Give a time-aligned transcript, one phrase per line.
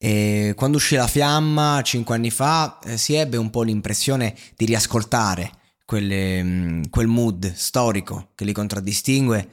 [0.00, 4.64] e quando uscì La Fiamma, cinque anni fa, eh, si ebbe un po' l'impressione di
[4.64, 5.50] riascoltare
[5.84, 9.48] quelle, mm, quel mood storico che li contraddistingue.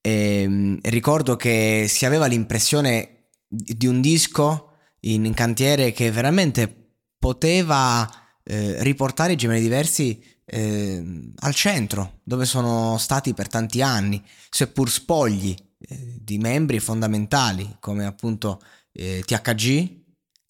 [0.00, 8.08] E, mm, ricordo che si aveva l'impressione di un disco in cantiere che veramente poteva
[8.44, 14.88] eh, riportare i gemelli diversi eh, al centro, dove sono stati per tanti anni, seppur
[14.88, 18.60] spogli eh, di membri fondamentali come appunto
[18.98, 19.96] eh, THG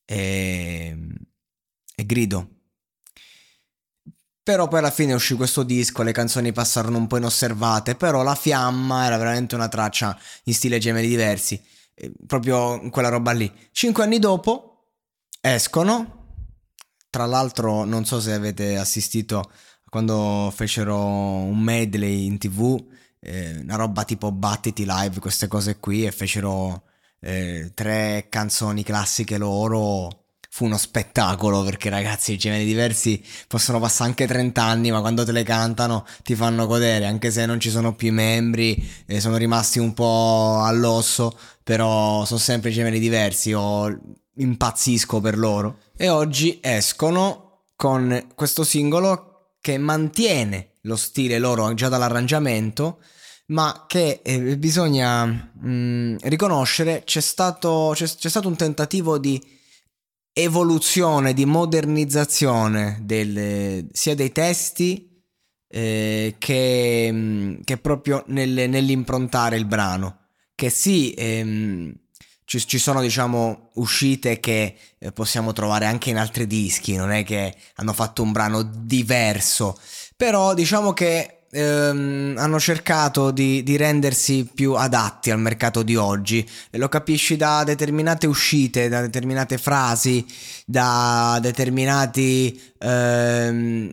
[0.07, 0.97] e,
[1.95, 2.49] e Grido.
[4.43, 8.35] Però poi alla fine uscì questo disco, le canzoni passarono un po' inosservate, però la
[8.35, 11.63] fiamma era veramente una traccia in stile gemelli diversi,
[11.95, 13.53] eh, proprio quella roba lì.
[13.73, 14.95] Cinque anni dopo
[15.43, 16.37] escono,
[17.11, 19.53] tra l'altro non so se avete assistito
[19.91, 22.83] quando fecero un medley in tv,
[23.21, 26.85] eh, una roba tipo Battiti Live, queste cose qui, e fecero
[27.21, 34.09] eh, tre canzoni classiche loro fu uno spettacolo perché ragazzi i gemelli diversi possono passare
[34.09, 37.71] anche 30 anni ma quando te le cantano ti fanno godere anche se non ci
[37.71, 43.51] sono più i membri eh, sono rimasti un po' all'osso però sono sempre gemelli diversi
[43.51, 45.79] io impazzisco per loro.
[45.97, 53.01] E oggi escono con questo singolo che mantiene lo stile loro già dall'arrangiamento
[53.49, 59.41] ma che eh, bisogna mh, mm, riconoscere c'è stato, c'è, c'è stato un tentativo di
[60.33, 65.09] evoluzione, di modernizzazione delle, sia dei testi
[65.69, 70.27] eh, che, mm, che, proprio nelle, nell'improntare il brano.
[70.55, 71.95] Che sì, ehm,
[72.45, 77.25] ci, ci, sono diciamo uscite che eh, possiamo trovare anche in altri dischi, non è
[77.25, 79.79] che hanno fatto un brano diverso,
[80.17, 86.49] però diciamo che ehm, hanno cercato di, di, rendersi più adatti al mercato di oggi
[86.71, 90.25] e lo capisci da determinate uscite, da determinate frasi,
[90.67, 93.91] da determinati ehm,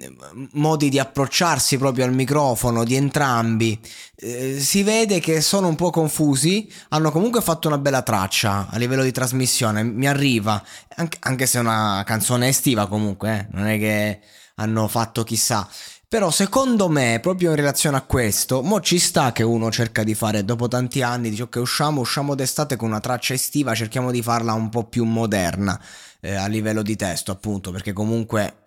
[0.53, 3.79] modi di approcciarsi proprio al microfono di entrambi.
[4.17, 8.77] Eh, si vede che sono un po' confusi, hanno comunque fatto una bella traccia a
[8.77, 10.61] livello di trasmissione, mi arriva,
[10.95, 14.19] anche, anche se è una canzone estiva comunque, eh, non è che
[14.55, 15.67] hanno fatto chissà.
[16.07, 20.13] Però secondo me, proprio in relazione a questo, mo ci sta che uno cerca di
[20.13, 24.21] fare dopo tanti anni, dice ok usciamo, usciamo d'estate con una traccia estiva, cerchiamo di
[24.21, 25.79] farla un po' più moderna
[26.21, 28.57] eh, a livello di testo appunto, perché comunque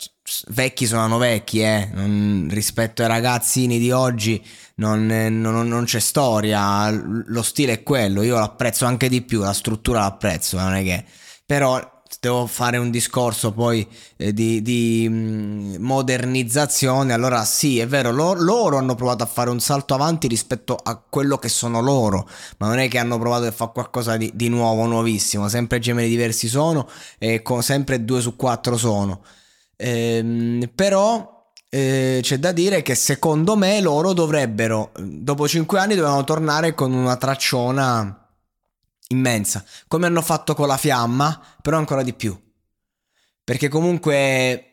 [0.49, 4.45] vecchi sono vecchi, eh, non, rispetto ai ragazzini di oggi
[4.75, 9.53] non, non, non, c'è storia, lo stile è quello, io l'apprezzo anche di più, la
[9.53, 11.05] struttura l'apprezzo, non è che...
[11.45, 13.87] Però devo fare un discorso poi
[14.17, 19.49] eh, di, di mm, modernizzazione, allora sì, è vero, loro, loro, hanno provato a fare
[19.49, 22.27] un salto avanti rispetto a quello che sono loro,
[22.57, 26.09] ma non è che hanno provato a fare qualcosa di, di nuovo, nuovissimo, sempre gemelli
[26.09, 29.21] diversi sono e con, sempre due su quattro sono.
[29.75, 31.37] Ehm, però...
[31.71, 36.91] Eh, c'è da dire che secondo me loro dovrebbero, dopo cinque anni, dovevano tornare con
[36.91, 38.28] una tracciona
[39.11, 42.37] immensa, come hanno fatto con la fiamma, però ancora di più.
[43.43, 44.69] Perché comunque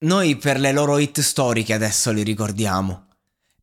[0.00, 3.08] noi per le loro hit storiche adesso li ricordiamo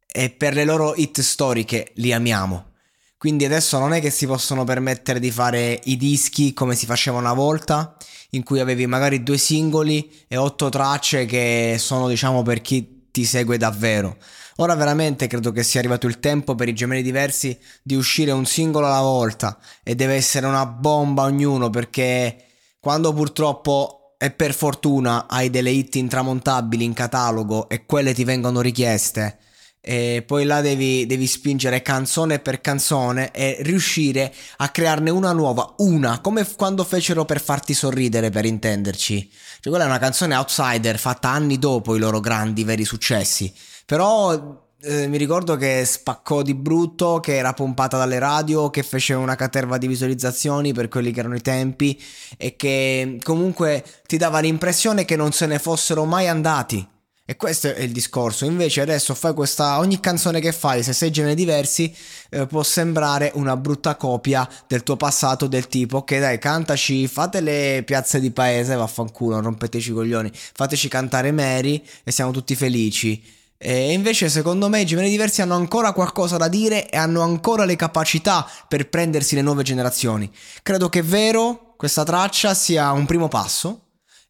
[0.06, 2.72] e per le loro hit storiche li amiamo.
[3.18, 7.18] Quindi adesso non è che si possono permettere di fare i dischi come si faceva
[7.18, 7.98] una volta,
[8.32, 13.26] in cui avevi magari due singoli e otto tracce che sono diciamo per chi ti
[13.26, 14.18] segue davvero.
[14.60, 18.46] Ora veramente credo che sia arrivato il tempo per i gemelli diversi di uscire un
[18.46, 22.46] singolo alla volta e deve essere una bomba ognuno perché
[22.80, 28.62] quando purtroppo e per fortuna hai delle hit intramontabili in catalogo e quelle ti vengono
[28.62, 29.38] richieste
[29.88, 35.76] e poi là devi, devi, spingere canzone per canzone e riuscire a crearne una nuova,
[35.78, 39.32] una, come quando fecero per farti sorridere, per intenderci.
[39.62, 43.54] Cioè quella è una canzone outsider fatta anni dopo i loro grandi, veri successi.
[43.86, 49.14] Però eh, mi ricordo che spaccò di brutto, che era pompata dalle radio, che fece
[49.14, 51.98] una caterva di visualizzazioni per quelli che erano i tempi
[52.36, 56.96] e che comunque ti dava l'impressione che non se ne fossero mai andati.
[57.30, 58.46] E questo è il discorso.
[58.46, 59.80] Invece adesso fai questa.
[59.80, 61.94] Ogni canzone che fai, se sei generi diversi,
[62.30, 67.42] eh, può sembrare una brutta copia del tuo passato, del tipo, ok, dai, cantaci, fate
[67.42, 73.22] le piazze di paese, vaffanculo, rompeteci i coglioni, fateci cantare Mary e siamo tutti felici.
[73.58, 77.66] E invece, secondo me, i generi diversi hanno ancora qualcosa da dire e hanno ancora
[77.66, 80.32] le capacità per prendersi le nuove generazioni.
[80.64, 83.87] Credo che vero questa traccia sia un primo passo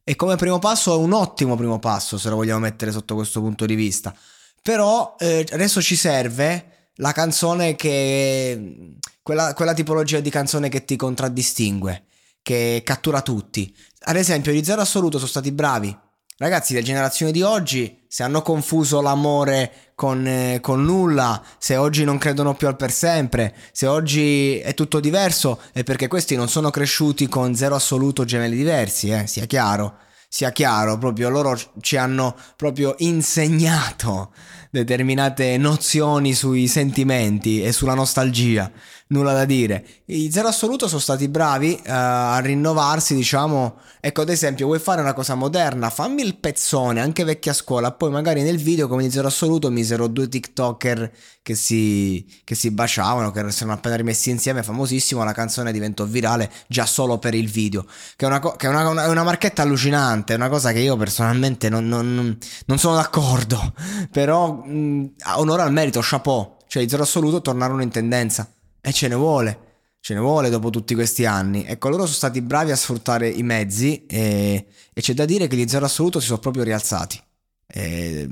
[0.08, 3.42] e come primo passo è un ottimo primo passo se lo vogliamo mettere sotto questo
[3.42, 4.16] punto di vista.
[4.62, 8.96] Però eh, adesso ci serve la canzone che...
[9.20, 12.06] Quella, quella tipologia di canzone che ti contraddistingue,
[12.40, 13.76] che cattura tutti.
[14.04, 15.94] Ad esempio, gli Zero Assoluto sono stati bravi.
[16.38, 22.04] Ragazzi, le generazioni di oggi, se hanno confuso l'amore con, eh, con, nulla, se oggi
[22.04, 26.48] non credono più al per sempre, se oggi è tutto diverso, è perché questi non
[26.48, 29.98] sono cresciuti con zero assoluto gemelli diversi, eh, sia chiaro.
[30.30, 34.30] Sia chiaro, proprio loro ci hanno proprio insegnato
[34.70, 38.70] determinate nozioni sui sentimenti e sulla nostalgia,
[39.08, 39.86] nulla da dire.
[40.06, 45.00] I Zero Assoluto sono stati bravi uh, a rinnovarsi, diciamo, ecco ad esempio vuoi fare
[45.00, 49.10] una cosa moderna, fammi il pezzone, anche vecchia scuola, poi magari nel video come di
[49.10, 51.12] Zero Assoluto misero due TikToker
[51.42, 56.50] che si, che si baciavano, che erano appena rimessi insieme, famosissimo, la canzone diventò virale
[56.66, 57.86] già solo per il video,
[58.16, 60.96] che è una, che è una, una, una marchetta allucinante, è una cosa che io
[60.96, 62.36] personalmente non, non,
[62.66, 63.72] non sono d'accordo,
[64.12, 69.08] però mh, onore al merito, chapeau, cioè i Zero Assoluto tornarono in tendenza e ce
[69.08, 69.66] ne vuole.
[70.00, 71.64] Ce ne vuole dopo tutti questi anni.
[71.66, 75.56] Ecco, loro sono stati bravi a sfruttare i mezzi e, e c'è da dire che
[75.56, 77.20] gli Zero Assoluto si sono proprio rialzati.
[77.66, 78.28] E,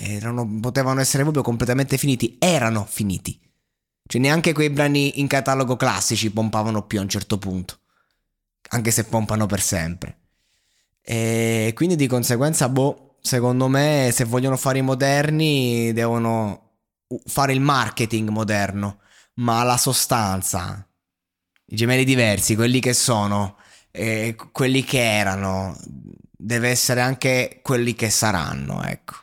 [0.00, 3.38] erano, potevano essere proprio completamente finiti, erano finiti.
[4.06, 7.78] Cioè neanche quei brani in catalogo classici pompavano più a un certo punto,
[8.70, 10.16] anche se pompano per sempre.
[11.02, 16.72] E quindi di conseguenza, boh, secondo me se vogliono fare i moderni devono
[17.24, 18.98] fare il marketing moderno,
[19.34, 20.86] ma la sostanza,
[21.66, 23.56] i gemelli diversi, quelli che sono,
[23.90, 25.78] eh, quelli che erano,
[26.30, 29.14] deve essere anche quelli che saranno, ecco.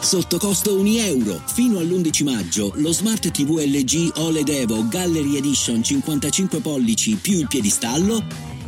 [0.00, 1.40] Sotto costo 1 euro.
[1.46, 7.46] Fino all'11 maggio lo Smart TV LG OLED Evo Gallery Edition 55 pollici più il
[7.46, 8.51] piedistallo